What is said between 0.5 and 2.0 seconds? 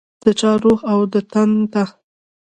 روح او تن ته